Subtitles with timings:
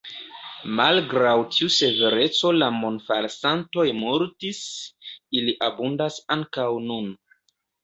[0.77, 4.65] Malgraŭ tiu severeco la monfalsantoj multis;
[5.43, 7.17] ili abundas ankaŭ nun.